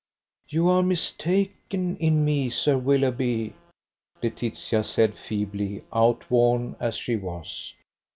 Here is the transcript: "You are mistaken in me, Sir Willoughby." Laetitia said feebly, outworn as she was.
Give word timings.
"You 0.49 0.67
are 0.69 0.81
mistaken 0.81 1.95
in 1.97 2.25
me, 2.25 2.49
Sir 2.49 2.75
Willoughby." 2.75 3.53
Laetitia 4.23 4.83
said 4.83 5.13
feebly, 5.13 5.83
outworn 5.93 6.75
as 6.79 6.97
she 6.97 7.15
was. 7.15 7.75